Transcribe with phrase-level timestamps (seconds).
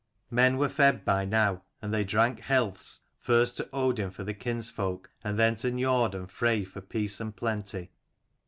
[0.31, 5.11] Men were fed by now, and they drank healths, first to Odin for the kinsfolk,
[5.23, 7.91] and then to Niord and Frey for peace and plenty.